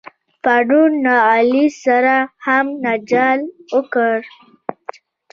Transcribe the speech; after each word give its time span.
پرون 0.43 0.91
له 1.05 1.15
علي 1.31 1.65
سره 1.83 2.15
هم 2.45 2.65
جنجال 2.83 3.39
وکړ. 3.75 4.15